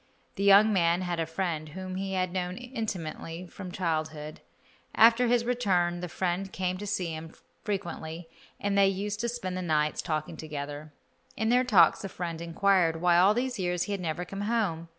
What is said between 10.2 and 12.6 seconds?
together. In their talks the friend